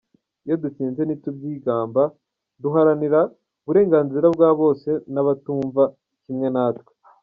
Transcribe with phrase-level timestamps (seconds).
[0.45, 2.03] Iyo dutsinze ntitubyigamba,
[2.61, 3.19] duharanira
[3.63, 5.83] uburenganzira bwa bose n’abatumva
[6.23, 6.91] kimwe natwe.